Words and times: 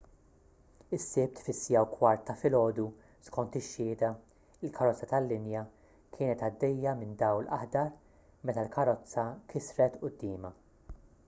is-sibt 0.97 1.41
fis-1:15 1.47 2.23
ta’ 2.29 2.35
filgħodu 2.39 2.85
skont 3.27 3.57
ix-xhieda 3.59 4.09
il-karozza 4.69 5.09
tal-linja 5.13 5.63
kienet 6.17 6.43
għaddejja 6.49 6.97
minn 7.05 7.15
dawl 7.23 7.53
aħdar 7.61 7.93
meta 8.51 8.65
l-karozza 8.67 9.27
kisret 9.55 10.03
quddiemha 10.05 10.55